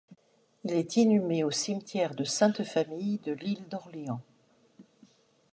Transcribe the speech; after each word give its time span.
Il 0.63 0.71
est 0.71 0.95
inhumé 0.97 1.43
au 1.43 1.51
cimetière 1.51 2.15
de 2.15 2.23
Sainte-Famille 2.23 3.19
de 3.19 3.33
l’Île 3.33 3.67
d’Orléans. 3.69 4.23